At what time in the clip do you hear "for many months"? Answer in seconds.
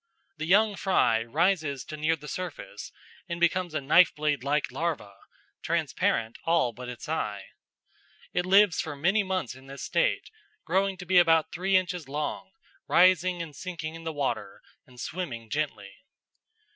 8.81-9.53